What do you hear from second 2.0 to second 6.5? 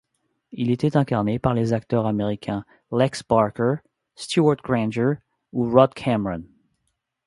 américains Lex Barker, Stewart Granger ou Rod Cameron.